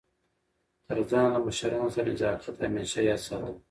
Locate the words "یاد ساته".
3.09-3.51